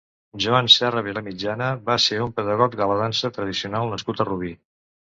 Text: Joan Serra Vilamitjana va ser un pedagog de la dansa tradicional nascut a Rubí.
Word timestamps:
Joan 0.45 0.69
Serra 0.75 1.03
Vilamitjana 1.07 1.69
va 1.91 1.99
ser 2.07 2.19
un 2.25 2.35
pedagog 2.41 2.81
de 2.83 2.91
la 2.95 2.99
dansa 3.05 3.35
tradicional 3.39 3.97
nascut 3.97 4.27
a 4.29 4.33
Rubí. 4.35 4.57